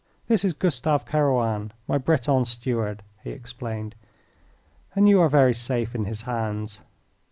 This 0.27 0.43
is 0.43 0.55
Gustav 0.55 1.05
Kerouan, 1.05 1.73
my 1.87 1.99
Breton 1.99 2.43
steward," 2.45 3.03
he 3.23 3.29
explained, 3.29 3.93
"and 4.95 5.07
you 5.07 5.21
are 5.21 5.29
very 5.29 5.53
safe 5.53 5.93
in 5.93 6.05
his 6.05 6.23
hands." 6.23 6.79